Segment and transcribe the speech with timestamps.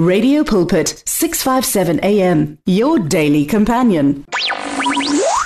[0.00, 4.24] Radio Pulpit, 657 AM, your daily companion.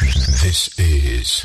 [0.00, 1.44] This is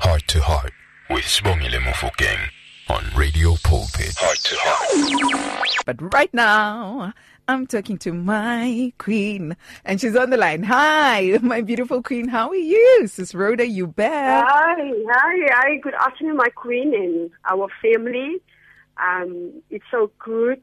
[0.00, 0.74] Heart to Heart
[1.08, 2.50] with Sibongile Mofokeng
[2.90, 4.14] on Radio Pulpit.
[4.18, 5.86] Heart to Heart.
[5.86, 7.14] But right now,
[7.48, 9.56] I'm talking to my queen,
[9.86, 10.62] and she's on the line.
[10.64, 12.28] Hi, my beautiful queen.
[12.28, 13.66] How are you, Sis Rhoda?
[13.66, 14.44] You back?
[14.46, 14.74] Hi,
[15.10, 15.76] hi, hi.
[15.76, 18.42] Good afternoon, my queen and our family.
[19.02, 20.60] Um, it's so good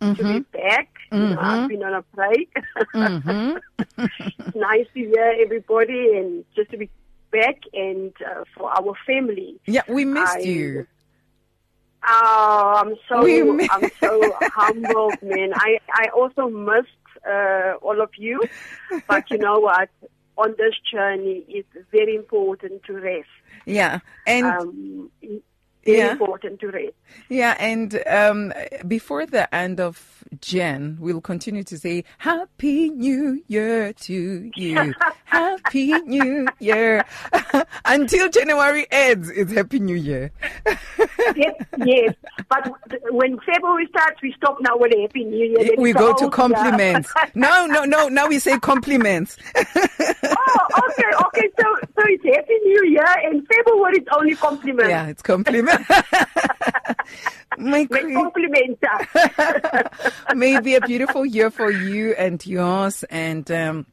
[0.00, 0.95] to be back.
[1.12, 2.50] Know, I've been on a break.
[2.94, 6.90] it's nice to hear everybody and just to be
[7.30, 9.56] back and uh, for our family.
[9.66, 10.86] Yeah, we missed I- you.
[12.08, 15.52] Oh, I'm so mi- I'm so humbled, man.
[15.54, 16.88] I I also missed
[17.28, 18.40] uh, all of you,
[19.08, 19.88] but you know what?
[20.38, 23.26] On this journey, it's very important to rest.
[23.64, 25.10] Yeah, and Um,
[25.86, 26.12] very Yeah.
[26.12, 26.94] important to rest.
[27.28, 28.52] yeah, and um,
[28.86, 34.92] before the end of Jan, we'll continue to say Happy New Year to you.
[35.24, 37.04] Happy New Year
[37.84, 39.30] until January ends.
[39.30, 40.32] It's Happy New Year.
[41.36, 42.14] yes, yes.
[42.48, 42.70] But
[43.10, 45.64] when February starts, we stop now with a Happy New Year.
[45.64, 47.12] Then we go to compliments.
[47.34, 48.08] No, no, no.
[48.08, 49.36] Now we say compliments.
[49.56, 51.48] oh, okay, okay.
[51.60, 51.64] So,
[51.96, 54.88] so it's Happy New Year, and February it's only compliments.
[54.90, 55.75] Yeah, it's compliment.
[57.58, 58.76] My With queen,
[60.34, 63.86] may it be a beautiful year for you and yours, and um,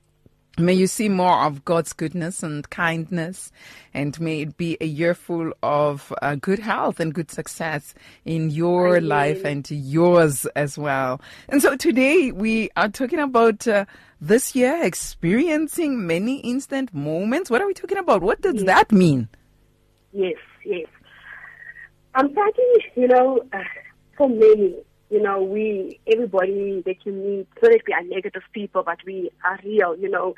[0.58, 3.52] may you see more of God's goodness and kindness,
[3.94, 7.94] and may it be a year full of uh, good health and good success
[8.26, 9.08] in your Amen.
[9.08, 11.22] life and yours as well.
[11.48, 13.68] And so today we are talking about.
[13.68, 13.86] Uh,
[14.24, 17.50] this year, experiencing many instant moments.
[17.50, 18.22] What are we talking about?
[18.22, 19.28] What does that mean?
[20.14, 20.88] Yes, yes.
[22.16, 23.60] I'm talking, you know, uh,
[24.18, 24.76] for many,
[25.10, 29.60] you know, we, everybody that you meet, so we are negative people, but we are
[29.64, 30.36] real, you know.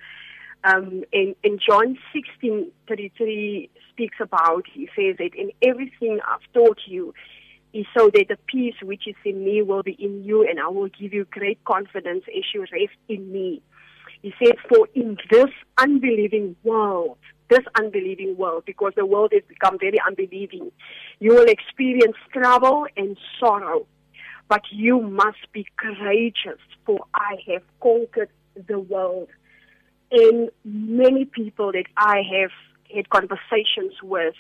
[0.64, 6.80] Um, and, and John 16, 33 speaks about, he says that in everything I've taught
[6.88, 7.14] you
[7.74, 10.70] is so that the peace which is in me will be in you and I
[10.70, 13.62] will give you great confidence as you rest in me.
[14.22, 17.18] He said, for in this unbelieving world,
[17.50, 20.72] this unbelieving world, because the world has become very unbelieving,
[21.20, 23.86] you will experience trouble and sorrow.
[24.48, 28.30] But you must be courageous, for I have conquered
[28.68, 29.30] the world.
[30.12, 32.52] And many people that I have
[32.94, 34.36] had conversations with,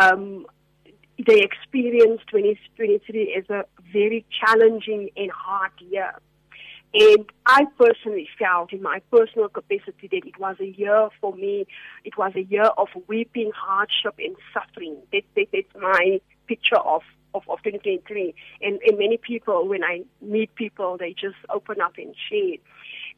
[0.00, 0.46] um,
[1.26, 6.12] they experienced 2023 as a very challenging and hard year.
[6.94, 11.66] And I personally felt in my personal capacity that it was a year for me,
[12.04, 14.98] it was a year of weeping, hardship, and suffering.
[15.12, 17.02] That, that, that's my picture of,
[17.34, 18.34] of, of 2023.
[18.60, 22.58] And, and many people, when I meet people, they just open up and share.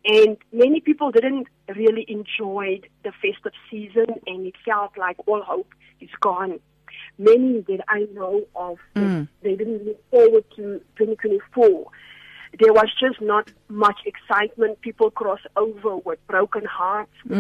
[0.07, 5.73] And many people didn't really enjoy the festive season, and it felt like all hope
[6.01, 6.61] is gone.
[7.19, 9.27] Many that I know of, mm.
[9.43, 11.87] they didn't look forward to 2024
[12.61, 14.81] there was just not much excitement.
[14.81, 17.39] People cross over with broken hearts, with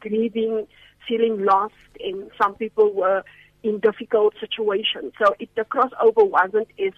[0.00, 0.66] grieving,
[1.08, 3.22] feeling lost, and some people were
[3.62, 5.12] in difficult situations.
[5.18, 6.92] So it, the crossover wasn't as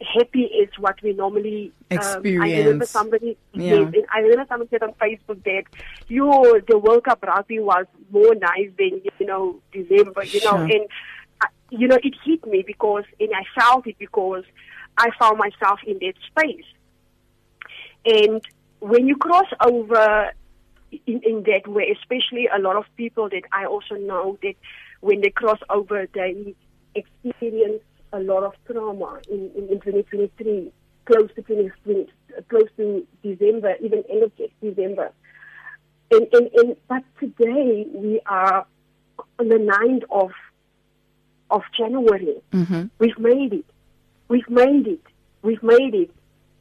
[0.00, 3.90] happy as what we normally Um, I remember somebody, Yeah.
[3.92, 5.64] yes, I remember somebody said on Facebook that
[6.06, 6.26] you
[6.68, 10.86] the World Cup rugby was more nice than you know December, you know, and
[11.40, 14.44] uh, you know it hit me because and I felt it because
[14.98, 16.64] I found myself in that space.
[18.04, 18.42] And
[18.80, 20.32] when you cross over
[21.06, 24.54] in, in that way, especially a lot of people that I also know that
[25.00, 26.54] when they cross over, they
[26.94, 27.82] experience
[28.12, 30.72] a lot of trauma in, in, in 2023,
[31.04, 32.06] close to 2020,
[32.48, 35.12] close to December, even end of December.
[36.10, 38.66] And, and, and but today we are
[39.38, 40.32] on the 9th of
[41.50, 42.36] of January.
[42.52, 42.86] Mm-hmm.
[42.98, 43.64] We've made it.
[44.28, 45.02] We've made it.
[45.42, 46.10] We've made it.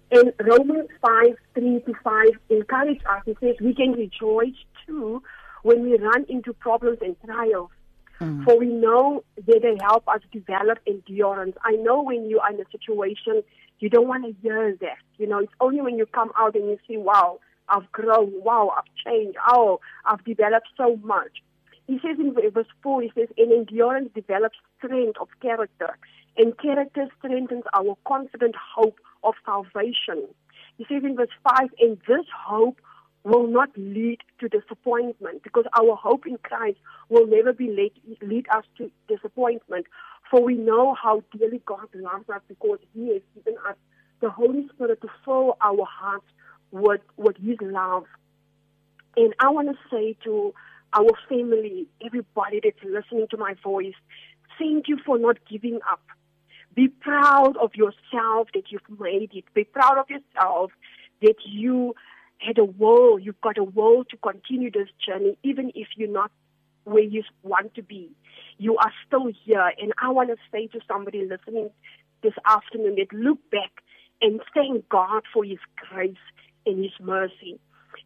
[0.10, 3.24] And Romans 5, 3 to 5 encourage us.
[3.26, 4.56] It says we can rejoice
[4.86, 5.22] too
[5.64, 7.70] when we run into problems and trials.
[8.20, 8.44] Hmm.
[8.46, 11.56] For we know that they help us develop endurance.
[11.64, 13.44] I know when you are in a situation,
[13.80, 14.98] you don't want to hear that.
[15.18, 17.40] You know, it's only when you come out and you see, wow,
[17.70, 21.44] I've grown, wow, I've changed, oh, I've developed so much.
[21.86, 25.98] He says in verse 4, he says, and endurance develops strength of character,
[26.38, 30.28] and character strengthens our confident hope of salvation.
[30.78, 32.80] He says in verse 5, and this hope
[33.24, 36.78] will not lead to disappointment because our hope in Christ
[37.10, 37.92] will never be lead,
[38.22, 39.88] lead us to disappointment.
[40.30, 43.76] For we know how dearly God loves us because He has given us
[44.22, 46.26] the Holy Spirit to fill our hearts
[46.72, 48.06] with, with His love.
[49.16, 50.54] And I want to say to
[50.94, 53.96] our family, everybody that's listening to my voice,
[54.60, 56.02] thank you for not giving up.
[56.78, 59.46] Be proud of yourself that you've made it.
[59.56, 60.72] Be proud of yourself
[61.24, 61.96] that you
[62.38, 63.18] had a will.
[63.18, 66.30] You've got a will to continue this journey, even if you're not
[66.84, 68.12] where you want to be.
[68.60, 69.72] You are still here.
[69.82, 71.72] And I want to say to somebody listening
[72.22, 73.82] this afternoon that look back
[74.22, 75.58] and thank God for His
[75.90, 76.16] grace
[76.68, 77.60] and His mercy.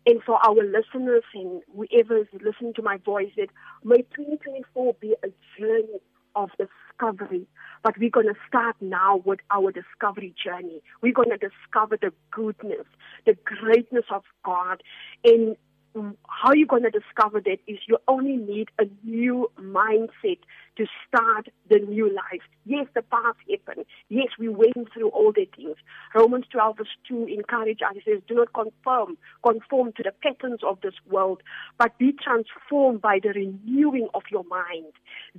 [0.06, 3.50] And for our listeners and whoever is listening to my voice, that
[3.84, 5.28] may 2024 be a
[5.60, 6.00] journey
[6.36, 7.48] of discovery.
[7.84, 10.82] But we're going to start now with our discovery journey.
[11.02, 12.86] We're going to discover the goodness,
[13.26, 14.84] the greatness of God.
[15.24, 15.56] And
[15.94, 20.40] Um, how you're going to discover that is you only need a new mindset
[20.78, 22.42] to start the new life.
[22.66, 23.86] Yes, the past happened.
[24.08, 25.76] Yes, we went through all the things.
[26.16, 27.98] Romans 12 verse 2 encourages us.
[27.98, 31.44] It says, do not conform, conform to the patterns of this world,
[31.78, 34.94] but be transformed by the renewing of your mind.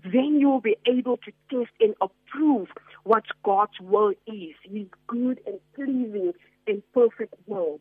[0.04, 2.68] Then you will be able to test and approve
[3.04, 6.32] what God's will is, His good and pleasing
[6.66, 7.80] and perfect will.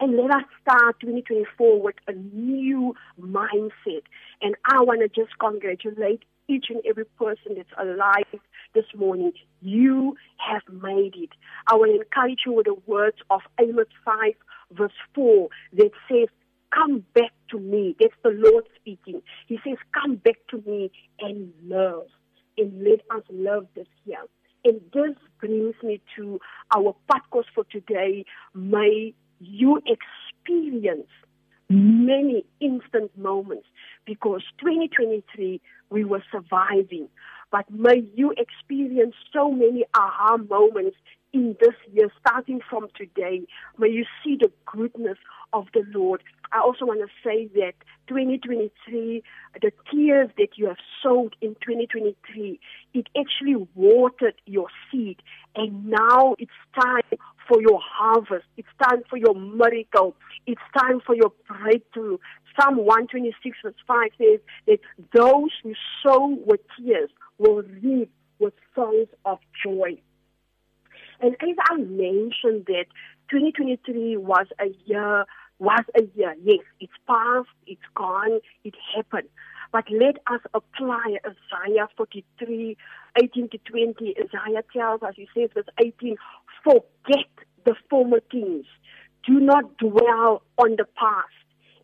[0.00, 4.02] And let us start 2024 with a new mindset.
[4.40, 8.40] And I want to just congratulate each and every person that's alive
[8.74, 9.32] this morning.
[9.60, 11.30] You have made it.
[11.68, 14.32] I will encourage you with the words of Amos 5,
[14.72, 16.28] verse 4, that says,
[16.74, 17.94] Come back to me.
[18.00, 19.22] That's the Lord speaking.
[19.46, 20.90] He says, Come back to me
[21.20, 22.06] and love.
[22.56, 24.18] And let us love this year.
[24.64, 26.38] And this brings me to
[26.74, 28.24] our podcast for today.
[28.54, 31.08] May you experience
[31.68, 33.66] many instant moments
[34.06, 35.60] because 2023
[35.90, 37.08] we were surviving.
[37.50, 40.96] But may you experience so many aha moments
[41.32, 43.42] in this year, starting from today.
[43.78, 45.18] May you see the goodness
[45.52, 46.22] of the Lord.
[46.52, 47.72] I also want to say that
[48.08, 49.22] 2023,
[49.60, 52.60] the tears that you have sowed in 2023,
[52.92, 55.22] it actually watered your seed.
[55.56, 57.18] And now it's time
[57.48, 58.46] for your harvest.
[58.56, 60.16] It's time for your miracle.
[60.46, 62.18] It's time for your breakthrough.
[62.58, 64.78] Psalm 126 verse 5 says that
[65.14, 70.00] those who sow with tears will reap with songs of joy.
[71.20, 72.86] And as I mentioned that
[73.30, 75.24] 2023 was a year,
[75.58, 76.34] was a year.
[76.42, 79.28] Yes, it's past, it's gone, it happened.
[79.72, 82.76] But let us apply Isaiah 43,
[83.22, 84.14] 18 to 20.
[84.18, 86.16] Isaiah tells us, he says, verse 18,
[86.62, 87.26] forget
[87.64, 88.66] the former things.
[89.26, 91.32] Do not dwell on the past.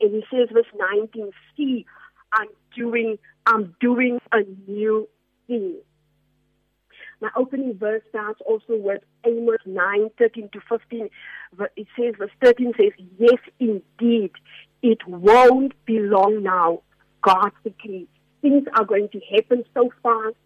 [0.00, 1.87] And he says, verse 19, see,
[2.32, 4.40] I'm doing, I'm doing a
[4.70, 5.08] new
[5.46, 5.76] thing.
[7.20, 11.08] My opening verse starts also with Amos 9, 13 to 15.
[11.76, 14.32] It says, verse 13 says, Yes, indeed,
[14.82, 16.82] it won't be long now.
[17.64, 18.06] Decrees.
[18.40, 20.36] Things are going to happen so fast,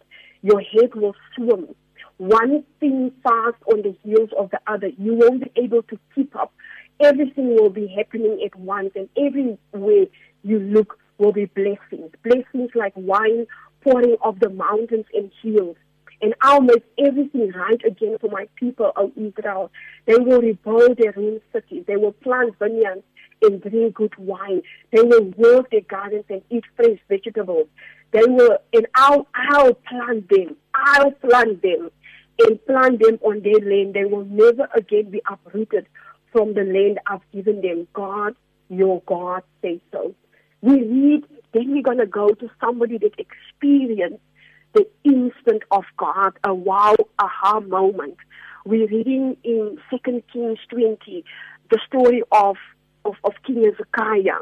[0.41, 1.75] your head will swim.
[2.17, 4.89] One thing fast on the heels of the other.
[4.97, 6.53] You won't be able to keep up.
[6.99, 10.05] Everything will be happening at once, and everywhere
[10.43, 12.11] you look will be blessings.
[12.23, 13.45] Blessings like wine
[13.81, 15.77] pouring off the mountains and hills.
[16.21, 19.71] And I'll make everything right again for my people, O Israel.
[20.05, 21.83] They will rebuild their ruined cities.
[21.87, 23.03] They will plant vineyards
[23.43, 24.61] and drink good wine.
[24.91, 27.67] They will work their gardens and eat fresh vegetables.
[28.11, 30.55] They will, and I'll, I'll plant them.
[30.73, 31.89] I'll plant them
[32.39, 33.93] and plant them on their land.
[33.93, 35.87] They will never again be uprooted
[36.31, 37.87] from the land I've given them.
[37.93, 38.35] God,
[38.69, 40.15] your God, say so.
[40.61, 41.23] We read,
[41.53, 44.23] then we're going to go to somebody that experienced
[44.73, 48.17] the instant of God, a wow, aha moment.
[48.65, 51.23] We're reading in Second Kings 20
[51.69, 52.55] the story of,
[53.05, 54.39] of, of King Hezekiah.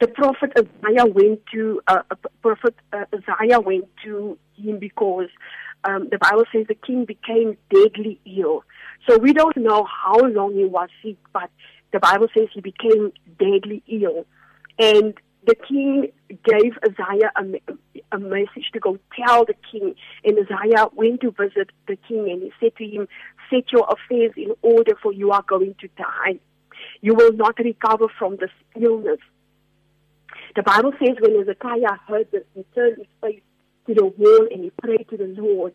[0.00, 2.02] The prophet Isaiah went to uh,
[2.42, 5.28] prophet uh, Isaiah went to him because
[5.84, 8.64] um, the Bible says the king became deadly ill.
[9.08, 11.50] So we don't know how long he was sick, but
[11.92, 14.26] the Bible says he became deadly ill.
[14.78, 15.14] And
[15.46, 19.94] the king gave Isaiah a, a message to go tell the king.
[20.24, 23.08] And Isaiah went to visit the king and he said to him,
[23.48, 26.38] Set your affairs in order, for you are going to die.
[27.00, 29.18] You will not recover from this illness.
[30.56, 33.42] The Bible says when Hezekiah heard this, he turned his face
[33.86, 35.74] to the wall and he prayed to the Lord.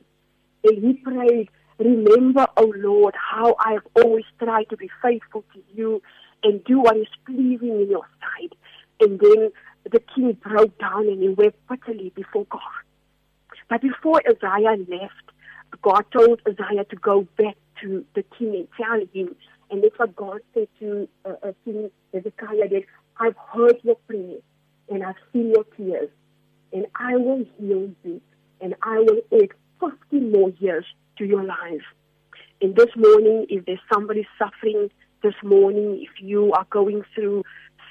[0.64, 5.62] And he prayed, Remember, O Lord, how I have always tried to be faithful to
[5.74, 6.02] you
[6.44, 8.54] and do what is pleasing in your sight.
[9.02, 9.52] And then
[9.92, 12.62] the king broke down and he wept bitterly before God.
[13.70, 15.26] But before Isaiah left,
[15.82, 19.36] God told Isaiah to go back to the king and tell him.
[19.69, 22.84] And that's what God said to uh, uh, King Hezekiah that
[23.19, 24.43] I've heard your prayers
[24.89, 26.10] and I've seen your tears,
[26.72, 28.22] and I will heal you,
[28.62, 30.86] and I will add 50 more years
[31.17, 31.81] to your life.
[32.62, 34.89] And this morning, if there's somebody suffering
[35.24, 37.43] this morning, if you are going through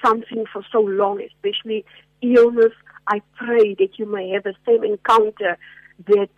[0.03, 1.85] something for so long, especially
[2.21, 2.73] illness,
[3.07, 5.57] I pray that you may have the same encounter
[6.07, 6.29] that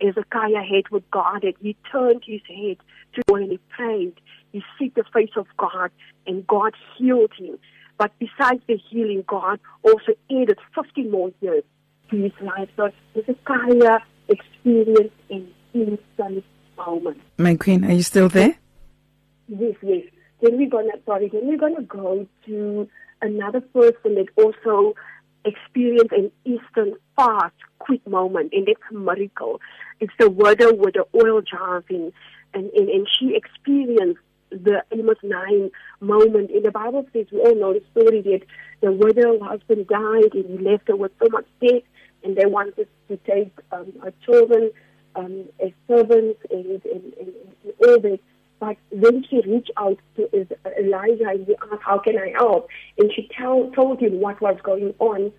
[0.00, 2.76] Hezekiah had with God, that he turned his head
[3.14, 4.14] to God and he prayed.
[4.52, 5.90] He seeked the face of God,
[6.26, 7.58] and God healed him.
[7.98, 11.64] But besides the healing, God also added 50 more years
[12.10, 12.68] to his life.
[12.76, 16.44] So Hezekiah experienced an instant
[16.76, 17.20] moment.
[17.38, 18.56] My queen, are you still there?
[19.48, 20.04] Yes, yes.
[20.40, 22.88] Then we're gonna sorry, then we're gonna go to
[23.20, 24.94] another person that also
[25.44, 29.60] experienced an instant, fast, quick moment, and that's a miracle.
[30.00, 32.12] It's the widow with the oil jars, and,
[32.54, 36.50] and, and, and she experienced the Amos 9 moment.
[36.50, 38.42] In the Bible says, we all know the story that
[38.80, 41.82] the widow husband died and he left her with so much debt,
[42.24, 44.70] and they wanted to take um, her children
[45.16, 47.32] um, as servants and, and, and,
[47.64, 48.20] and all that.
[48.60, 50.28] But when she reached out to
[50.78, 52.68] Elijah and he asked, How can I help?
[52.98, 55.32] And she tell, told him what was going on.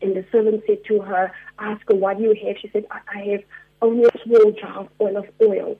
[0.00, 2.56] And the servant said to her, Ask her, What do you have?
[2.60, 3.42] She said, I, I have
[3.80, 5.76] only a small jar full of oil.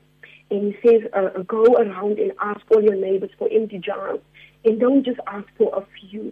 [0.53, 4.21] And he says, uh, Go around and ask all your neighbors for empty jars.
[4.67, 6.31] And don't just ask for a few.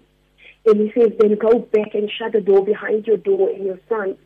[0.66, 3.80] And he says, Then go back and shut the door behind your door and your
[3.88, 4.18] sons.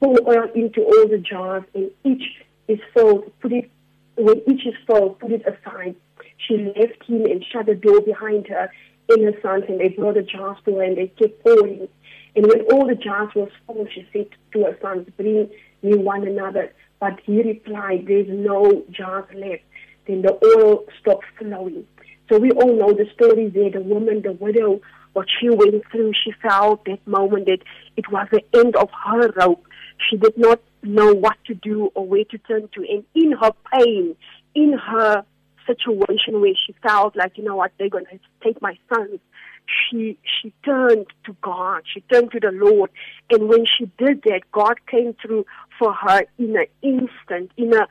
[0.00, 2.22] Pour oil into all the jars, and each
[2.66, 3.30] is filled.
[3.40, 3.70] Put it
[4.16, 5.96] when each is full, put it aside.
[6.38, 8.70] She left him and shut the door behind her
[9.10, 11.88] and her sons, and they brought the jars to her, and they kept pouring.
[12.34, 15.50] And when all the jars were full, she said to her sons, Bring
[15.82, 16.72] me one another.
[17.02, 19.64] But he replied, There's no jars left.
[20.06, 21.84] Then the oil stopped flowing.
[22.30, 23.72] So we all know the story there.
[23.72, 24.80] The woman, the widow,
[25.12, 27.58] what she went through, she felt that moment that
[27.96, 29.66] it was the end of her rope.
[30.08, 32.86] She did not know what to do or where to turn to.
[32.88, 34.14] And in her pain,
[34.54, 35.24] in her
[35.66, 39.18] situation where she felt like, you know what, they're going to take my sons,
[39.66, 41.82] she she turned to God.
[41.92, 42.90] She turned to the Lord.
[43.30, 45.46] And when she did that, God came through
[45.82, 47.88] for her in an instant, in a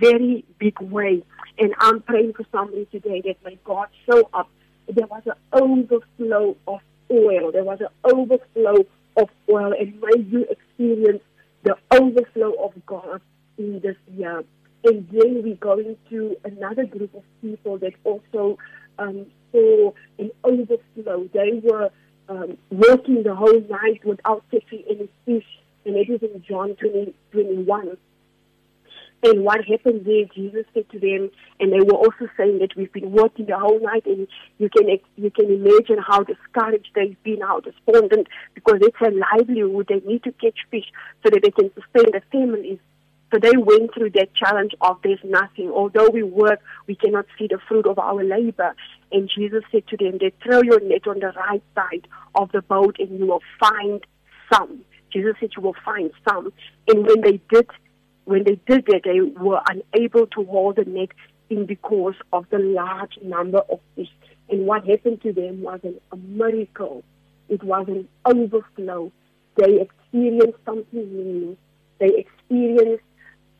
[0.00, 1.22] very big way.
[1.56, 4.50] And I'm praying for somebody today that may God show up.
[4.88, 6.80] There was an overflow of
[7.12, 7.52] oil.
[7.52, 8.84] There was an overflow
[9.16, 9.72] of oil.
[9.78, 11.22] And may you experience
[11.62, 13.20] the overflow of God
[13.56, 14.42] in this year.
[14.82, 18.58] And then we're going to another group of people that also
[18.98, 21.28] um, saw an overflow.
[21.32, 21.90] They were
[22.28, 25.46] um, working the whole night without catching any fish,
[25.84, 27.96] and it is in John 20, 21.
[29.20, 32.92] And what happened there, Jesus said to them, and they were also saying that we've
[32.92, 37.40] been working the whole night, and you can you can imagine how discouraged they've been,
[37.40, 39.86] how despondent, because it's a livelihood.
[39.88, 40.84] They need to catch fish
[41.24, 42.78] so that they can sustain their families.
[43.32, 45.70] So they went through that challenge of there's nothing.
[45.70, 48.74] Although we work, we cannot see the fruit of our labor.
[49.12, 52.62] And Jesus said to them, they throw your net on the right side of the
[52.62, 54.02] boat and you will find
[54.50, 54.80] some.
[55.12, 56.52] Jesus said you will find some.
[56.88, 57.66] And when they did
[58.24, 61.08] when they did that, they were unable to hold the net
[61.48, 64.10] in because of the large number of fish.
[64.50, 67.04] And what happened to them was an, a miracle.
[67.48, 69.10] It was an overflow.
[69.56, 71.56] They experienced something new.
[72.00, 73.04] They experienced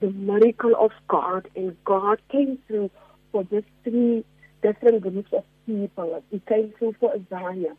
[0.00, 2.90] the miracle of God, and God came through
[3.32, 4.24] for these three
[4.62, 6.22] different groups of people.
[6.30, 7.74] He came through for Isaiah,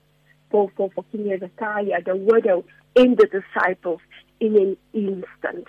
[0.50, 2.66] for, for, for King Hezekiah, the widow,
[2.96, 4.02] and the disciples
[4.40, 5.68] in an instant.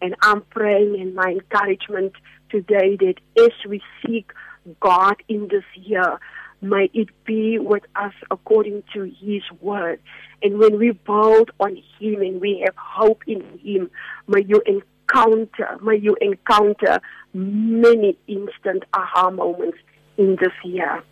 [0.00, 2.12] And I'm praying and my encouragement
[2.50, 4.32] today that as we seek
[4.80, 6.18] God in this year,
[6.60, 10.00] may it be with us according to His word.
[10.42, 13.90] And when we build on Him and we have hope in Him,
[14.26, 17.00] may you encounter, may you encounter
[17.32, 19.78] many instant aha moments
[20.16, 21.02] in this year.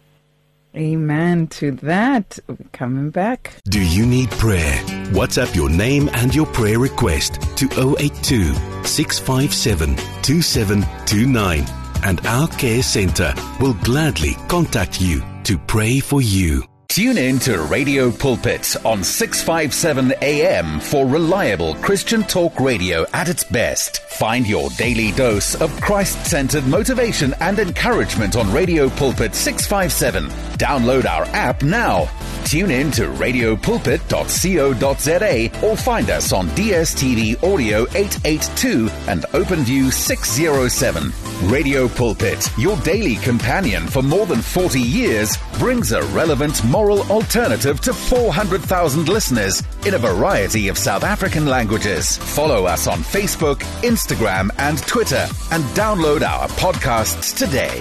[0.77, 2.39] Amen to that.
[2.73, 3.55] Coming back.
[3.69, 4.75] Do you need prayer?
[5.13, 7.67] WhatsApp your name and your prayer request to
[7.99, 11.65] 082 657 2729
[12.05, 16.65] and our care center will gladly contact you to pray for you.
[16.93, 23.45] Tune in to Radio Pulpit on 657 AM for reliable Christian talk radio at its
[23.45, 24.03] best.
[24.11, 30.29] Find your daily dose of Christ centered motivation and encouragement on Radio Pulpit 657.
[30.59, 32.11] Download our app now.
[32.45, 41.51] Tune in to radiopulpit.co.za or find us on DSTV Audio 882 and OpenView 607.
[41.51, 47.81] Radio Pulpit, your daily companion for more than 40 years, brings a relevant moral alternative
[47.81, 52.17] to 400,000 listeners in a variety of South African languages.
[52.17, 57.81] Follow us on Facebook, Instagram, and Twitter, and download our podcasts today.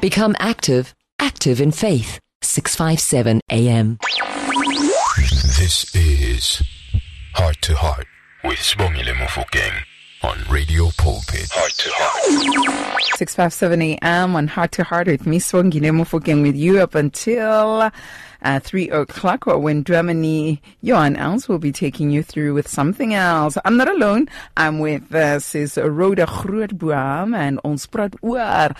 [0.00, 2.18] Become active, active in faith.
[2.40, 3.98] 657 AM.
[5.58, 6.62] This is
[7.34, 8.06] Heart to Heart
[8.44, 9.82] with Sibongile Mofokeng
[10.22, 11.50] on Radio Pulpit.
[11.52, 13.02] Heart to Heart.
[13.18, 17.90] 657 AM on Heart to Heart with me, Sibongile Mofokeng, with you up until
[18.42, 23.14] uh, 3 o'clock or when Germany, Johan Els will be taking you through with something
[23.14, 23.58] else.
[23.64, 24.28] I'm not alone.
[24.56, 28.74] I'm with uh, Sis Rhoda Grootboom and Onsprat Oor,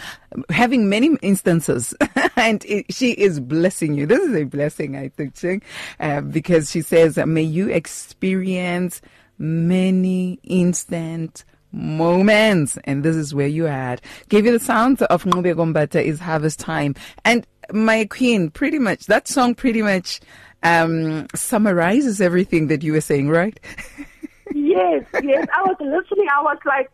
[0.50, 1.94] having many instances.
[2.36, 4.06] and it, she is blessing you.
[4.06, 5.64] This is a blessing, I think,
[6.00, 9.02] uh, because she says, may you experience
[9.38, 12.78] many instant moments.
[12.84, 14.00] And this is where you at.
[14.28, 16.94] Give you the sound of Ngube Gombata is Harvest Time.
[17.24, 20.20] And my queen, pretty much, that song pretty much
[20.62, 23.58] um, summarizes everything that you were saying, right?
[24.54, 25.46] yes, yes.
[25.54, 26.26] I was listening.
[26.32, 26.90] I was like,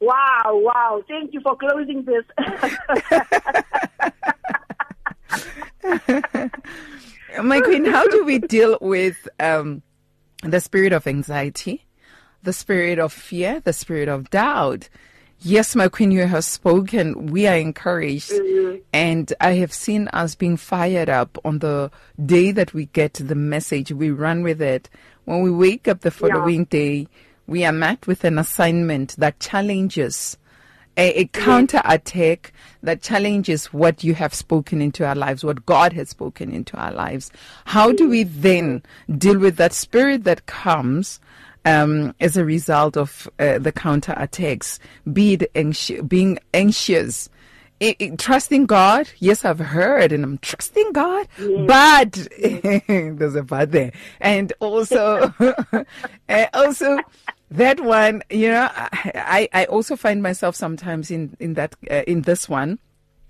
[0.00, 1.02] wow, wow.
[1.08, 2.24] Thank you for closing this.
[7.42, 9.82] my queen, how do we deal with um,
[10.42, 11.84] the spirit of anxiety,
[12.42, 14.88] the spirit of fear, the spirit of doubt?
[15.44, 17.26] Yes, my queen, you have spoken.
[17.26, 18.30] We are encouraged.
[18.30, 18.76] Mm-hmm.
[18.92, 21.90] And I have seen us being fired up on the
[22.24, 23.90] day that we get the message.
[23.90, 24.88] We run with it.
[25.24, 26.66] When we wake up the following yeah.
[26.70, 27.08] day,
[27.46, 30.36] we are met with an assignment that challenges
[30.96, 35.92] a, a counter attack that challenges what you have spoken into our lives, what God
[35.94, 37.30] has spoken into our lives.
[37.64, 38.82] How do we then
[39.16, 41.18] deal with that spirit that comes
[41.64, 44.78] um, as a result of uh, the counter attacks,
[45.12, 47.28] be it anxi- being anxious.
[47.80, 51.66] It, it, trusting God, yes, I've heard, and I'm trusting God, yes.
[51.66, 52.28] but
[53.18, 55.34] there's a but there, and also,
[56.54, 56.98] also
[57.50, 62.22] that one, you know, I, I also find myself sometimes in in that uh, in
[62.22, 62.78] this one,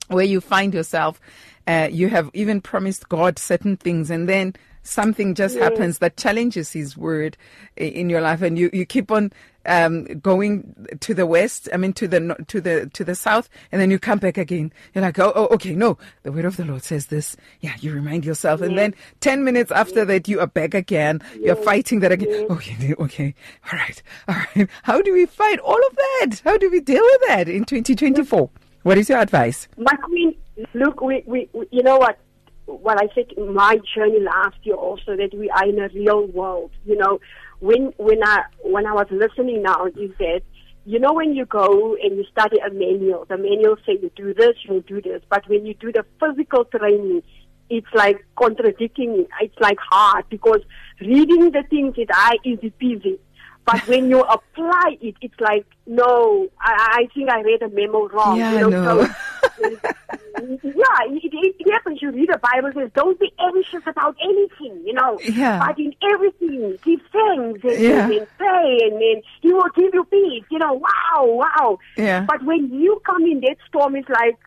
[0.09, 1.19] where you find yourself,
[1.67, 5.65] uh, you have even promised God certain things, and then something just yes.
[5.65, 7.37] happens that challenges his word
[7.77, 9.33] in your life and you, you keep on
[9.65, 13.81] um, going to the west i mean to the to the to the south and
[13.81, 14.73] then you come back again.
[14.93, 17.37] You're like oh, oh okay no the word of the lord says this.
[17.61, 18.69] Yeah you remind yourself yes.
[18.69, 20.09] and then 10 minutes after yes.
[20.09, 21.23] that you are back again.
[21.41, 22.47] You're fighting that again.
[22.51, 23.35] Okay okay.
[23.71, 24.69] All right all right.
[24.83, 26.43] How do we fight all of that?
[26.45, 28.51] How do we deal with that in 2024
[28.83, 29.69] what is your advice?
[29.77, 30.35] My queen
[30.75, 32.19] look we, we, we you know what
[32.67, 36.71] well, I think my journey last year also that we are in a real world.
[36.85, 37.21] You know,
[37.61, 40.43] when when I when I was listening now, you said,
[40.85, 44.35] you know, when you go and you study a manual, the manual say you do
[44.35, 47.23] this, you do this, but when you do the physical training,
[47.71, 49.27] it's like contradicting.
[49.41, 50.61] It's like hard because
[51.01, 53.19] reading the things that I is I easy peasy.
[53.65, 58.09] But when you apply it, it's like, no, I, I think I read a memo
[58.09, 58.39] wrong.
[58.39, 59.05] Yeah, you know, no.
[59.05, 59.15] So,
[59.63, 62.01] yeah, it, it, it happens.
[62.01, 65.19] You read the Bible says, don't be anxious about anything, you know.
[65.23, 65.65] Yeah.
[65.67, 68.11] But in everything, give thanks and, yeah.
[68.11, 70.45] and, pray, and, and He will give you peace.
[70.51, 71.79] You know, wow, wow.
[71.97, 72.25] Yeah.
[72.27, 74.39] But when you come in that storm, it's like,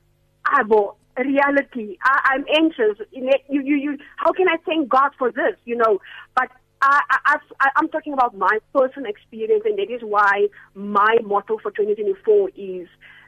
[0.46, 1.98] abo, reality.
[2.04, 3.06] I, I'm anxious.
[3.12, 5.56] You, you, you, how can I thank God for this?
[5.66, 6.00] You know,
[6.36, 6.50] but
[6.82, 11.58] I, I, I, I'm talking about my personal experience, and that is why my motto
[11.58, 12.88] for 2024 is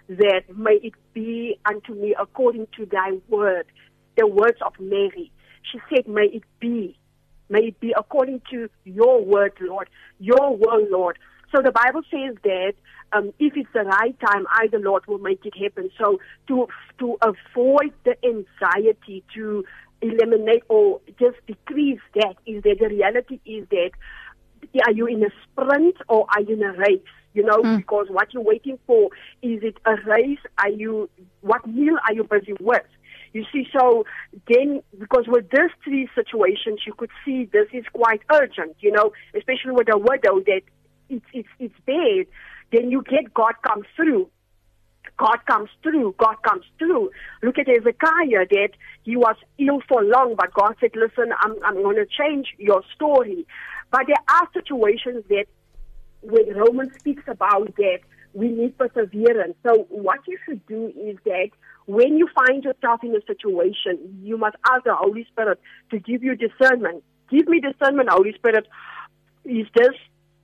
[0.09, 3.65] that may it be unto me according to thy word,
[4.17, 5.31] the words of Mary.
[5.71, 6.97] She said, may it be,
[7.49, 9.89] may it be according to your word, Lord,
[10.19, 11.17] your word, Lord.
[11.55, 12.73] So the Bible says that
[13.13, 15.89] um, if it's the right time, I, the Lord, will make it happen.
[15.97, 16.67] So to
[16.99, 19.63] to avoid the anxiety, to
[20.01, 23.91] eliminate or just decrease that is that the reality is that
[24.85, 27.01] are you in a sprint or are you in a race?
[27.37, 27.77] You know, mm.
[27.77, 29.11] because what you're waiting for
[29.43, 30.39] is it a race?
[30.57, 31.07] Are you
[31.41, 32.81] what meal are you busy with?
[33.31, 34.05] You see, so
[34.49, 38.77] then because with these three situations, you could see this is quite urgent.
[38.79, 40.61] You know, especially with a widow that
[41.09, 42.25] it's it's it's bad.
[42.71, 44.31] Then you get God comes through
[45.17, 46.15] God comes through.
[46.17, 47.11] God comes through.
[47.41, 48.69] Look at Hezekiah that
[49.03, 52.83] he was ill for long, but God said, listen, I'm, I'm going to change your
[52.93, 53.47] story.
[53.91, 55.45] But there are situations that
[56.21, 57.99] when Romans speaks about that,
[58.33, 59.55] we need perseverance.
[59.65, 61.49] So what you should do is that
[61.85, 65.59] when you find yourself in a situation, you must ask the Holy Spirit
[65.91, 67.03] to give you discernment.
[67.29, 68.67] Give me discernment, Holy Spirit.
[69.45, 69.95] Is this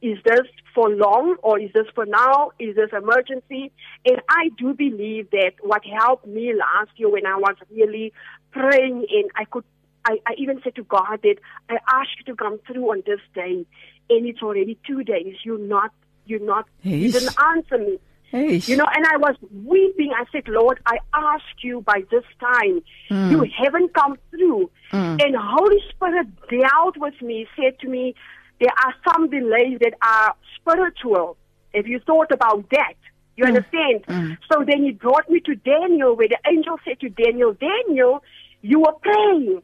[0.01, 0.41] is this
[0.75, 2.51] for long or is this for now?
[2.59, 3.71] Is this emergency?
[4.05, 8.11] And I do believe that what helped me last year when I was really
[8.51, 9.63] praying and I could
[10.05, 11.35] I, I even said to God that
[11.69, 13.65] I ask you to come through on this day
[14.09, 15.35] and it's already two days.
[15.43, 15.91] You're not
[16.25, 17.99] you're not you didn't answer me.
[18.33, 18.67] Eish.
[18.67, 20.11] You know, and I was weeping.
[20.17, 23.31] I said, Lord, I ask you by this time, hmm.
[23.31, 24.71] you haven't come through.
[24.89, 25.17] Hmm.
[25.19, 28.15] And Holy Spirit dealt with me, said to me,
[28.59, 31.37] there are some delays that are spiritual.
[31.73, 32.95] If you thought about that,
[33.37, 33.55] you hmm.
[33.55, 34.37] understand?
[34.51, 38.23] So then he brought me to Daniel, where the angel said to Daniel, Daniel,
[38.63, 39.61] you were praying.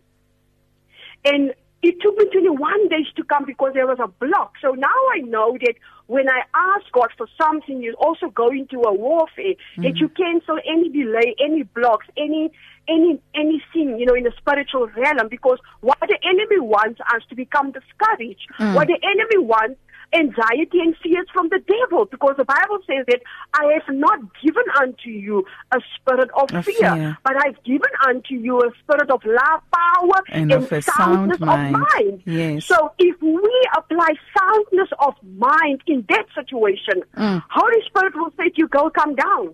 [1.26, 4.54] And it took me 21 days to come because there was a block.
[4.62, 5.76] So now I know that
[6.08, 9.96] when I ask God for something, you also go into a warfare that mm-hmm.
[9.96, 12.52] you cancel any delay, any blocks, any
[12.90, 15.30] any anything, you know, in the spiritual realm.
[15.30, 18.74] Because what the enemy wants us to become discouraged, mm.
[18.74, 19.80] what the enemy wants
[20.14, 23.22] anxiety and fears from the devil because the Bible says that
[23.54, 27.18] I have not given unto you a spirit of, Of fear, fear.
[27.24, 31.40] but I've given unto you a spirit of love, power, And of a sound soundness
[31.40, 31.76] mind.
[31.76, 32.24] of mind.
[32.26, 32.66] Yes.
[32.66, 37.44] So if we apply soundness of mind in that situation, Mm.
[37.50, 39.54] Holy Spirit will say to you, go come down.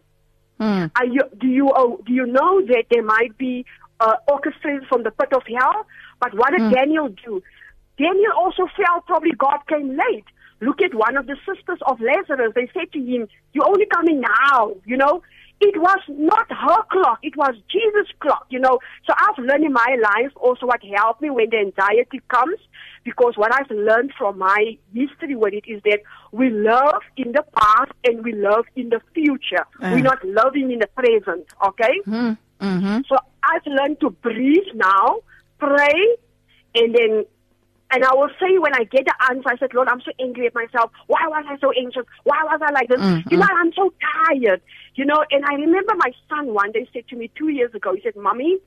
[0.59, 0.91] Mm.
[0.95, 3.65] Are you, do you oh, do you know that there might be
[3.99, 5.85] uh, orchestras from the pit of hell?
[6.21, 6.69] But what Mm.
[6.69, 7.43] did Daniel do?
[7.97, 10.25] Daniel also felt probably God came late.
[10.61, 12.53] Look at one of the sisters of Lazarus.
[12.55, 15.21] They said to him, "You're only coming now." You know,
[15.59, 18.45] it was not her clock; it was Jesus' clock.
[18.49, 22.21] You know, so I've learned in my life also what helped me when the anxiety
[22.29, 22.59] comes,
[23.03, 25.99] because what I've learned from my history with it is that
[26.31, 29.65] we love in the past and we love in the future.
[29.81, 29.91] Uh.
[29.93, 31.45] We're not loving in the present.
[31.65, 31.99] Okay.
[32.07, 33.01] Mm-hmm.
[33.09, 35.17] So I've learned to breathe now,
[35.59, 36.17] pray,
[36.73, 37.25] and then,
[37.91, 40.47] and I will say when I get the answer, I said, Lord, I'm so angry
[40.47, 40.91] at myself.
[41.07, 42.03] Why was I so anxious?
[42.23, 42.99] Why was I like this?
[42.99, 43.29] Mm-hmm.
[43.29, 43.93] You know, I'm so
[44.25, 44.61] tired.
[44.95, 47.93] You know, and I remember my son one day said to me two years ago,
[47.93, 48.57] he said, Mommy,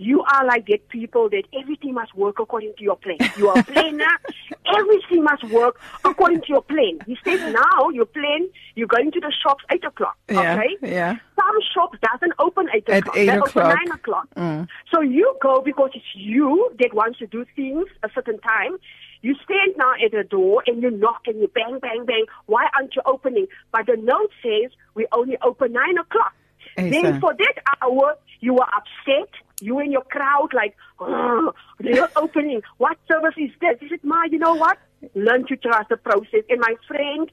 [0.00, 3.16] you are like that people that everything must work according to your plan.
[3.36, 4.06] You are a planner.
[4.76, 6.98] everything must work according to your plan.
[7.06, 10.16] He says now your plan, you're going to the shops eight o'clock.
[10.30, 10.76] Yeah, Okay?
[10.82, 11.16] yeah.
[11.36, 13.16] Some shops doesn't open eight At o'clock.
[13.16, 13.56] eight they o'clock.
[13.56, 14.28] open nine o'clock.
[14.36, 14.68] Mm.
[14.92, 18.76] So you go because it's you that wants to do things a certain time.
[19.22, 22.24] You stand now at the door and you knock and you bang, bang, bang.
[22.46, 23.48] Why aren't you opening?
[23.72, 26.34] But the note says we only open nine o'clock.
[26.76, 27.20] Yes, then sir.
[27.20, 29.28] for that hour, you are upset.
[29.60, 32.62] You and your crowd like, oh, they're opening.
[32.78, 33.78] What service is this?
[33.82, 34.78] Is it my, you know what?
[35.14, 36.42] Learn to trust the process.
[36.48, 37.30] And my friend,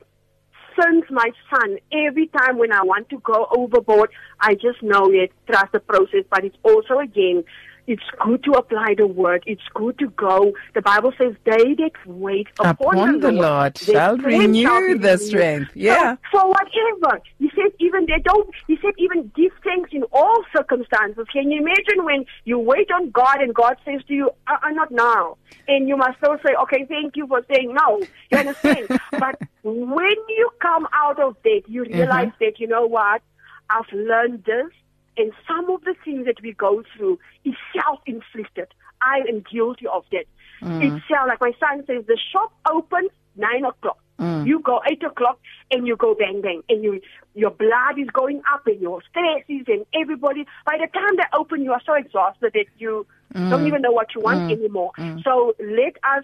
[0.80, 4.10] since my son, every time when I want to go overboard,
[4.40, 6.26] I just know it, trust the process.
[6.30, 7.44] But it's also, again,
[7.88, 9.44] it's good to apply the word.
[9.46, 10.54] It's good to go.
[10.74, 15.18] The Bible says, they that wait upon, Upon the Lord their shall renew shall be
[15.18, 15.72] strength.
[15.76, 16.16] Yeah.
[16.32, 17.22] So, whatever.
[17.40, 21.26] He said even they don't, he said even give thanks in all circumstances.
[21.32, 24.70] Can you imagine when you wait on God and God says to you, uh, uh,
[24.72, 25.38] not now.
[25.68, 28.08] And you must still say, okay, thank you for saying no.
[28.32, 28.88] You understand?
[29.12, 33.22] but when you come out of that, you realize that, you know what?
[33.70, 34.72] I've learned this.
[35.18, 38.68] And some of the things that we go through is self-inflicted.
[39.02, 40.26] I am guilty of that.
[40.62, 40.98] Mm.
[40.98, 44.00] It's self, like my son says, the shop opens nine o'clock.
[44.20, 44.48] Mm.
[44.48, 45.40] You go eight o'clock
[45.72, 47.02] and you go bang bang and you
[47.34, 51.24] your blood is going up and your stress is and everybody by the time they
[51.38, 53.50] open you are so exhausted that you mm.
[53.50, 54.92] don't even know what you want anymore.
[55.24, 56.24] So let us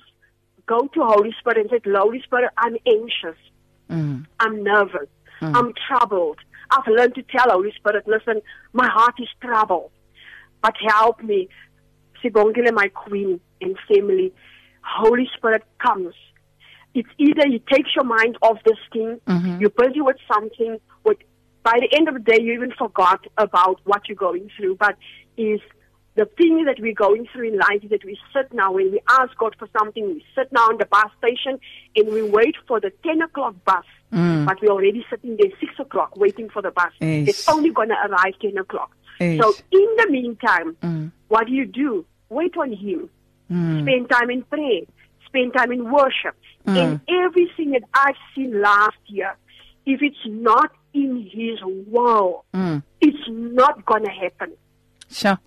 [0.68, 3.38] go to Holy Spirit and say, Holy Spirit, I'm anxious.
[4.40, 5.10] I'm nervous.
[5.42, 6.38] I'm troubled.
[6.72, 8.42] I've learned to tell Holy Spirit, listen,
[8.74, 9.92] my heart is troubled.
[10.62, 11.50] But help me.
[12.24, 14.34] Sibongile, my queen and family.
[14.84, 16.14] Holy Spirit comes.
[16.94, 19.62] It's either he takes your mind off this thing, mm-hmm.
[19.62, 21.18] you're busy with something, with
[21.64, 24.76] by the end of the day you even forgot about what you're going through.
[24.76, 24.98] But
[25.38, 25.62] is
[26.22, 29.00] the thing that we're going through in life is that we sit now and we
[29.10, 31.60] ask God for something, we sit now in the bus station
[31.96, 33.86] and we wait for the ten o'clock bus.
[34.14, 34.46] Mm.
[34.46, 36.92] But we're already sitting there six o'clock waiting for the bus.
[37.00, 37.28] Yes.
[37.28, 38.92] It's only gonna arrive ten o'clock.
[39.20, 39.42] Yes.
[39.42, 41.12] So in the meantime, mm.
[41.30, 42.06] what do you do?
[42.30, 43.10] Wait on him.
[43.52, 43.82] Mm.
[43.82, 44.82] Spend time in prayer.
[45.26, 46.36] Spend time in worship.
[46.68, 49.36] And everything that I've seen last year,
[49.88, 52.46] if it's not in his will,
[53.02, 54.54] it's not gonna happen.
[55.10, 55.40] Sure.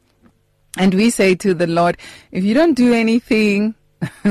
[0.77, 1.97] And we say to the Lord,
[2.33, 3.75] if you don't do anything,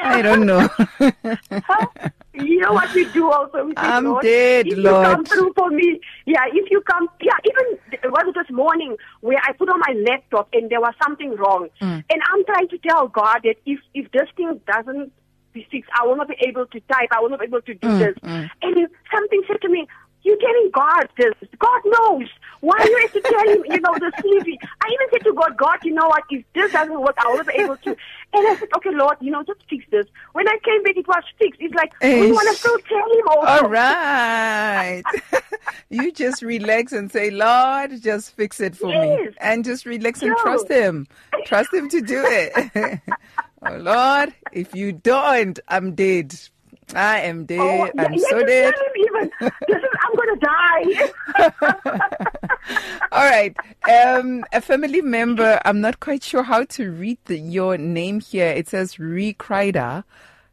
[0.00, 0.68] I don't know.
[0.78, 1.86] Huh?
[2.34, 3.64] you know what we do also?
[3.66, 5.06] We say, I'm Lord, dead, if Lord.
[5.06, 8.96] you come through for me, yeah, if you come, yeah, even it was this morning
[9.20, 11.68] where I put on my laptop and there was something wrong.
[11.80, 12.02] Mm.
[12.10, 15.12] And I'm trying to tell God that if, if this thing doesn't
[15.52, 15.90] be fixed.
[16.00, 17.08] I will not be able to type.
[17.12, 18.16] I will not be able to do Mm, this.
[18.22, 19.86] And then something said to me,
[20.22, 21.34] you're telling God this.
[21.58, 22.28] God knows.
[22.60, 24.58] Why you have to tell him, you know, the sleepy?
[24.80, 26.22] I even said to God, God, you know what?
[26.30, 27.90] If this doesn't work, I will be able to.
[27.90, 30.06] And I said, okay, Lord, you know, just fix this.
[30.32, 31.60] When I came back, it was fixed.
[31.60, 33.64] It's like, we want to still tell him also.
[33.64, 35.02] All right.
[35.90, 39.28] you just relax and say, Lord, just fix it for me.
[39.38, 40.36] And just relax and No.
[40.42, 41.06] trust Him.
[41.44, 43.00] Trust Him to do it.
[43.62, 46.34] oh, Lord, if you don't, I'm dead.
[46.94, 47.92] I am oh, dead.
[47.98, 48.74] Oh, I'm yeah, so dead.
[48.96, 52.32] Even, this is, I'm going to die.
[53.12, 53.56] All right.
[53.88, 58.48] Um, a family member, I'm not quite sure how to read the, your name here.
[58.48, 60.04] It says Recrider.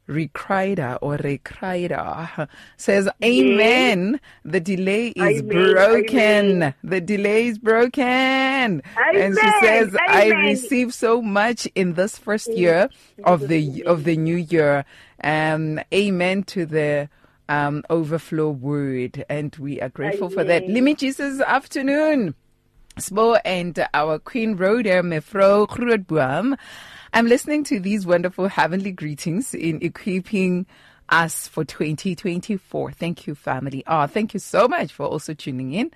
[0.08, 4.20] Recrider or Recrider says, Amen.
[4.44, 6.18] The delay is Amen, broken.
[6.18, 6.74] amen.
[6.84, 8.04] The delay is broken.
[8.04, 10.46] and she Amen, says, I amen.
[10.46, 12.90] received so much in this first year
[13.24, 14.84] of the of the new year.
[15.24, 17.10] Um, amen to the
[17.50, 20.64] um, overflow word, and we are grateful for that.
[20.64, 20.74] Amen.
[20.74, 22.36] Limit Jesus afternoon.
[22.98, 26.58] Spo and our Queen Rhoda Mefro Grootboom.
[27.14, 30.66] I'm listening to these wonderful heavenly greetings in equipping
[31.10, 32.92] us for 2024.
[32.92, 33.84] Thank you, family.
[33.88, 35.92] Oh, thank you so much for also tuning in.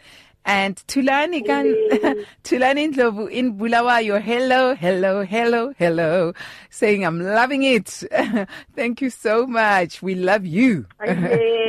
[0.45, 1.65] And Tulani can
[2.43, 4.21] Tulani Ndlovu in Bulawayo.
[4.21, 6.34] Hello, hello, hello, hello.
[6.69, 8.03] Saying I'm loving it.
[8.75, 10.01] Thank you so much.
[10.01, 10.86] We love you.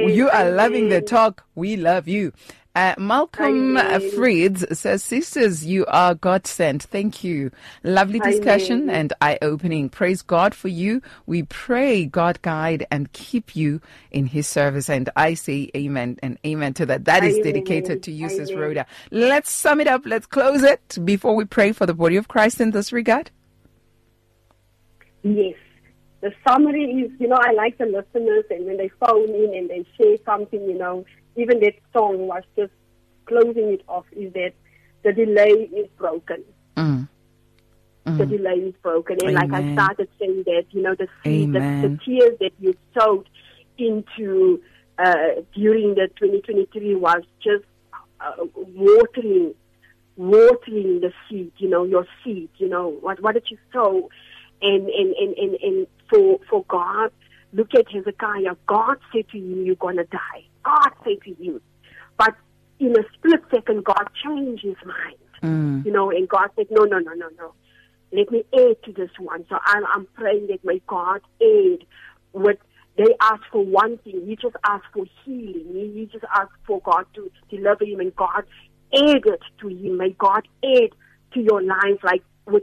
[0.06, 1.44] You are loving the talk.
[1.54, 2.32] We love you.
[2.74, 3.76] Uh, Malcolm.
[3.76, 6.82] Frieds says, Sisters, you are God sent.
[6.82, 7.52] Thank you.
[7.84, 8.96] Lovely discussion Amen.
[8.96, 9.88] and eye opening.
[9.88, 11.00] Praise God for you.
[11.26, 14.90] We pray God guide and keep you in his service.
[14.90, 17.04] And I say amen and amen to that.
[17.04, 17.52] That is Amen.
[17.52, 18.52] dedicated to you, Sis.
[18.52, 18.86] Rhoda.
[19.12, 20.02] Let's sum it up.
[20.04, 23.30] Let's close it before we pray for the body of Christ in this regard.
[25.22, 25.54] Yes.
[26.22, 29.70] The summary is, you know, I like the listeners and when they phone in and
[29.70, 31.04] they share something, you know,
[31.36, 32.72] even that song was just
[33.26, 34.52] closing it off is that
[35.02, 36.44] the delay is broken.
[38.06, 38.18] Mm.
[38.18, 39.16] The delay is broken.
[39.24, 42.74] And like I started saying that, you know, the seed, the, the tears that you
[42.98, 43.28] sowed
[43.78, 44.60] into
[44.98, 47.64] uh, during the 2023 was just
[48.20, 49.54] uh, watering
[50.16, 54.08] watering the seed, you know, your seed, you know, what what did you sow?
[54.60, 57.10] And and, and, and, and for for God,
[57.52, 58.56] look at Hezekiah.
[58.66, 60.44] God said to him, You're gonna die.
[60.64, 61.60] God said to you.
[62.16, 62.34] But
[62.80, 65.16] in a split second God changed his mind.
[65.42, 65.84] Mm.
[65.84, 67.52] You know, and God said, No, no, no, no, no.
[68.12, 69.44] Let me add to this one.
[69.48, 71.86] So I'm I'm praying that may God aid
[72.32, 72.58] with
[72.96, 74.24] they asked for one thing.
[74.26, 75.66] He just asked for healing.
[75.72, 78.44] He, he just asked for God to deliver him, and God
[78.92, 79.96] aided to him.
[79.96, 80.92] May God aid
[81.32, 82.62] to your life, like with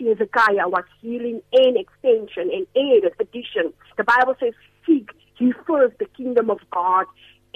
[0.00, 3.72] Hezekiah was healing and extension and aided addition.
[3.98, 4.54] The Bible says,
[4.86, 7.04] "Seek ye first the kingdom of God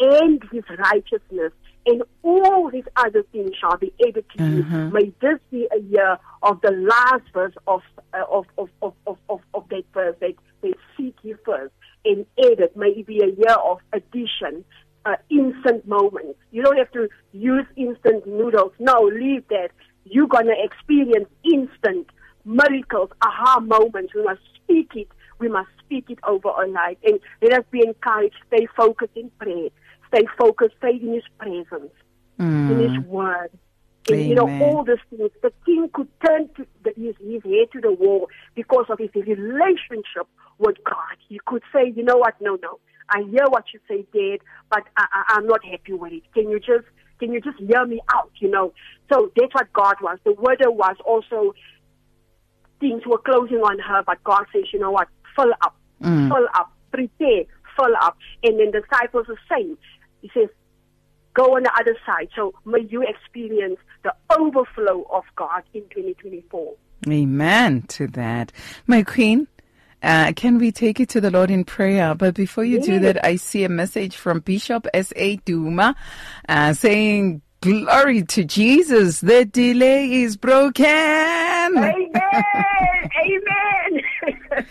[0.01, 1.53] and His righteousness."
[1.87, 4.63] And all his other things shall be added to you.
[4.91, 7.81] May this be a year of the last verse of
[8.13, 11.73] uh, of, of, of, of, of, of that verse that they seek you first
[12.05, 12.77] and added.
[12.77, 14.65] May it be a year of addition,
[15.07, 16.39] uh, instant moments.
[16.51, 18.73] You don't have to use instant noodles.
[18.79, 19.71] No, leave that.
[20.05, 22.09] You're gonna experience instant
[22.45, 24.15] miracles, aha moments.
[24.15, 25.09] We must speak it.
[25.39, 26.99] We must speak it over our life.
[27.05, 28.37] And let us be encouraged.
[28.49, 29.71] Stay focused in prayer.
[30.13, 30.75] Stay focused.
[30.79, 31.93] Stay in His presence,
[32.39, 33.09] in His hmm.
[33.09, 33.51] Word.
[34.09, 35.31] And you know, all these things.
[35.43, 39.11] The king could turn to the, his, his head to the wall because of his
[39.15, 40.27] relationship
[40.59, 41.17] with God.
[41.29, 42.81] He could say, you know what, no, no.
[43.11, 44.39] I hear what you say, Dad,
[44.71, 46.23] but I, I, I'm not happy with it.
[46.33, 46.87] Can you just
[47.19, 48.73] can you just hear me out, you know?
[49.13, 50.19] So that's what God was.
[50.25, 51.55] The weather was also
[52.81, 56.29] things were closing on her, but God says, you know what, fill up, hmm.
[56.29, 57.45] fill up, prepare,
[57.77, 58.17] fill up.
[58.43, 59.77] And then the disciples the same.
[60.23, 60.49] He says,
[61.35, 62.29] go on the other side.
[62.37, 66.75] So may you experience the overflow of God in 2024.
[67.09, 68.53] Amen to that.
[68.87, 69.49] My queen,
[70.03, 72.15] uh, can we take it to the Lord in prayer?
[72.15, 75.37] But before you do that, I see a message from Bishop S.A.
[75.37, 75.95] Duma
[76.49, 80.87] uh, saying, Glory to Jesus, the delay is broken.
[80.87, 82.15] Amen.
[83.21, 84.67] Amen.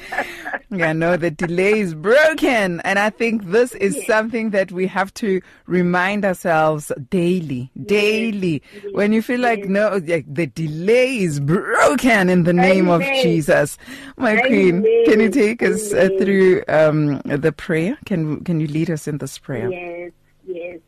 [0.72, 2.80] Yeah, no, the delay is broken.
[2.82, 8.64] And I think this is something that we have to remind ourselves daily, daily.
[8.94, 13.78] When you feel like, no, like the delay is broken in the name of Jesus.
[14.18, 18.00] My queen, can you take us uh, through um, the prayer?
[18.06, 19.70] Can, can you lead us in this prayer?
[19.70, 20.12] Yes,
[20.48, 20.80] yes.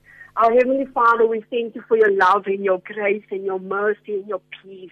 [0.41, 4.15] Our Heavenly Father, we thank you for your love and your grace and your mercy
[4.15, 4.89] and your peace.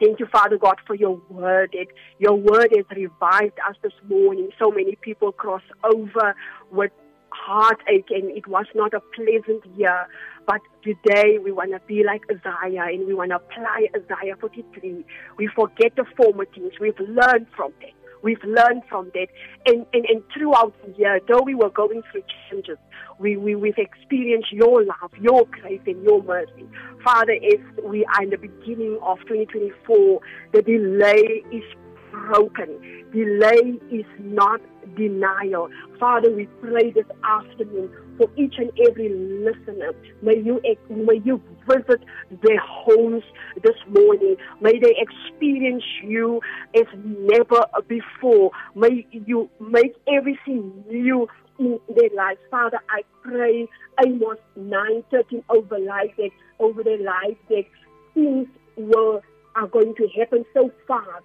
[0.00, 1.70] Thank you, Father God, for your word.
[1.72, 1.88] That
[2.20, 4.50] your word has revived us this morning.
[4.56, 6.36] So many people cross over
[6.70, 6.92] with
[7.30, 10.06] heartache, and it was not a pleasant year.
[10.46, 15.04] But today we want to be like Isaiah and we want to apply Isaiah 43.
[15.38, 16.74] We forget the former things.
[16.80, 17.97] We've learned from them.
[18.22, 19.28] We've learned from that.
[19.66, 22.78] And, and, and throughout the year, though we were going through changes,
[23.18, 26.66] we, we, we've experienced your love, your grace, and your mercy.
[27.04, 30.20] Father, as we are in the beginning of 2024,
[30.52, 31.64] the delay is
[32.10, 32.78] broken.
[33.12, 34.60] Delay is not
[34.96, 35.68] denial.
[35.98, 39.92] Father, we pray this afternoon for each and every listener.
[40.22, 42.04] May you, may you visit
[42.42, 43.22] their homes
[43.62, 44.36] this morning.
[44.60, 46.40] May they experience you
[46.74, 48.50] as never before.
[48.74, 52.40] May you make everything new in their lives.
[52.50, 53.68] Father, I pray
[54.04, 57.64] Amos 9:13 over life that over their lives that
[58.14, 59.22] things will
[59.56, 61.24] are going to happen so fast,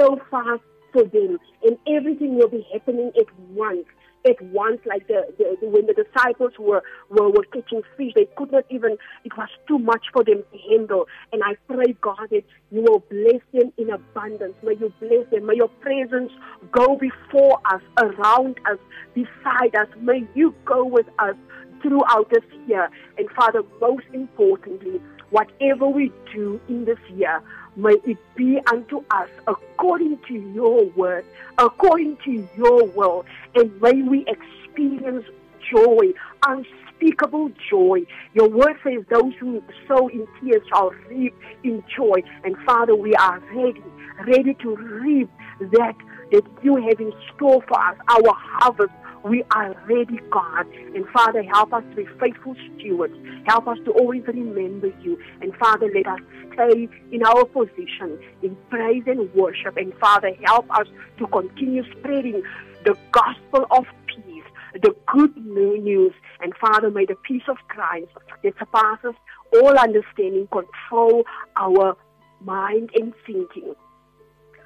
[0.00, 3.84] so fast for them, and everything will be happening at once.
[4.28, 8.28] At once, like the, the, the when the disciples were, were were catching fish, they
[8.36, 8.98] could not even.
[9.24, 11.06] It was too much for them to handle.
[11.32, 14.52] And I pray, God, that you will bless them in abundance.
[14.62, 15.46] May you bless them.
[15.46, 16.32] May your presence
[16.70, 18.78] go before us, around us,
[19.14, 19.88] beside us.
[20.02, 21.36] May you go with us
[21.80, 22.90] throughout this year.
[23.16, 27.40] And Father, most importantly, whatever we do in this year,
[27.76, 31.24] may it be unto us according to your word,
[31.58, 35.24] according to your will, and may we experience
[35.70, 36.12] joy,
[36.46, 38.04] unspeakable joy.
[38.34, 42.22] Your word says those who sow in tears shall reap in joy.
[42.44, 43.82] And Father, we are ready,
[44.26, 45.30] ready to reap
[45.72, 45.96] that
[46.32, 48.92] that you have in store for us, our harvest
[49.24, 50.66] we are ready, God.
[50.94, 53.14] And Father, help us to be faithful stewards.
[53.46, 55.18] Help us to always remember you.
[55.40, 56.20] And Father, let us
[56.54, 59.76] stay in our position in praise and worship.
[59.76, 60.86] And Father, help us
[61.18, 62.42] to continue spreading
[62.84, 66.12] the gospel of peace, the good news.
[66.40, 69.14] And Father, may the peace of Christ that surpasses
[69.52, 71.24] all understanding control
[71.56, 71.96] our
[72.40, 73.74] mind and thinking.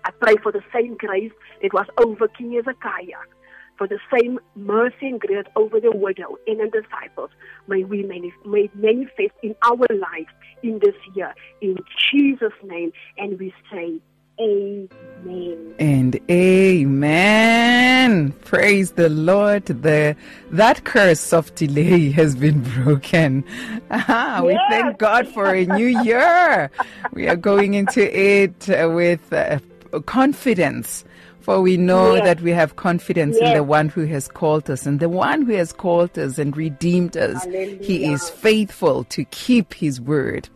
[0.05, 3.34] I pray for the same grace that was over King Hezekiah
[3.76, 7.30] for the same mercy and grace over the widow and the disciples
[7.66, 8.30] may we may
[8.74, 10.32] manifest in our lives
[10.62, 11.34] in this year.
[11.60, 11.76] In
[12.10, 14.00] Jesus' name, and we say,
[14.40, 15.74] Amen.
[15.78, 18.32] And amen.
[18.44, 19.66] Praise the Lord.
[19.66, 20.16] The
[20.50, 23.44] that curse of delay has been broken.
[23.92, 24.44] Ah, yes.
[24.44, 26.68] We thank God for a new year.
[27.12, 29.60] we are going into it with uh,
[30.06, 31.04] confidence
[31.44, 32.24] for we know yes.
[32.24, 33.50] that we have confidence yes.
[33.50, 36.57] in the one who has called us, and the one who has called us and
[36.57, 37.44] redeemed us.
[37.44, 40.48] He is faithful to keep his word.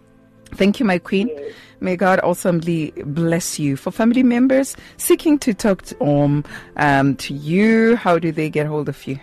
[0.52, 1.28] Thank you, my queen.
[1.28, 1.52] Yes.
[1.80, 3.76] May God awesomely bless you.
[3.76, 6.42] For family members seeking to talk to, um,
[6.76, 9.20] um, to you, how do they get hold of you?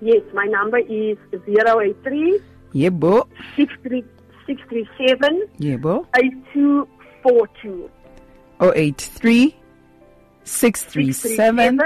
[0.00, 2.40] Yes, my number is 083
[2.72, 3.28] yeah, bo.
[3.56, 6.06] 637 yeah, bo.
[6.16, 7.90] 8242.
[8.60, 9.59] 083
[10.50, 11.80] 637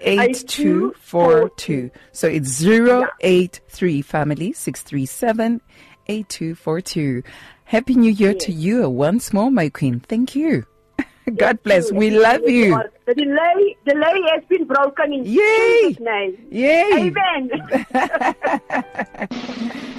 [0.00, 1.90] 8242.
[2.10, 5.60] So it's 083 family 637
[6.08, 7.22] 8242.
[7.64, 8.44] Happy New Year yes.
[8.44, 10.00] to you once more, my queen.
[10.00, 10.66] Thank you.
[11.36, 11.92] God bless.
[11.92, 12.82] We love you.
[13.06, 15.94] The delay, delay has been broken in Yay!
[15.94, 16.46] Jesus' name.
[16.50, 17.12] Yay!
[17.14, 17.50] Amen.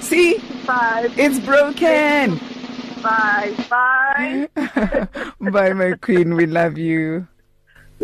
[0.00, 0.38] See?
[0.66, 1.08] Bye.
[1.16, 2.38] It's broken.
[3.02, 3.54] Bye.
[3.70, 4.48] Bye.
[5.50, 6.34] Bye, my queen.
[6.34, 7.26] We love you.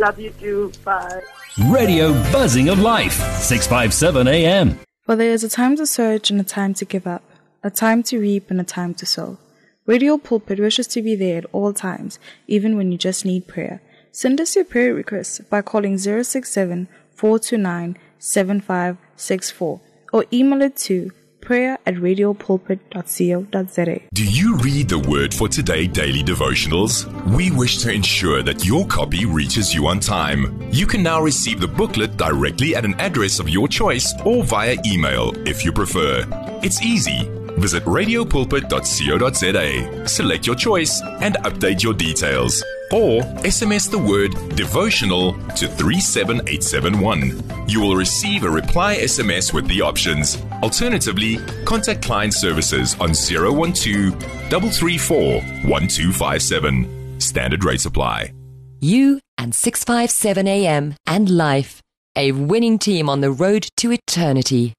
[0.01, 0.73] Love you too.
[0.83, 1.21] Bye.
[1.69, 4.81] Radio Buzzing of Life, 657 AM.
[5.05, 7.23] For there is a time to search and a time to give up,
[7.63, 9.37] a time to reap and a time to sow.
[9.85, 13.83] Radio Pulpit wishes to be there at all times, even when you just need prayer.
[14.11, 19.81] Send us your prayer requests by calling 067 429 7564
[20.15, 21.13] or email it to
[21.51, 24.01] prayer at radiopulpit.co.za.
[24.15, 27.07] Do you read the Word for Today daily devotionals?
[27.35, 30.63] We wish to ensure that your copy reaches you on time.
[30.71, 34.77] You can now receive the booklet directly at an address of your choice or via
[34.87, 36.25] email if you prefer.
[36.63, 37.29] It's easy.
[37.61, 45.69] Visit radiopulpit.co.za, select your choice, and update your details or SMS the word devotional to
[45.69, 47.69] 37871.
[47.69, 50.43] You will receive a reply SMS with the options.
[50.63, 57.21] Alternatively, contact client services on 012 334 1257.
[57.21, 58.33] Standard rate supply.
[58.81, 61.81] You and 657 AM and life.
[62.17, 64.75] A winning team on the road to eternity.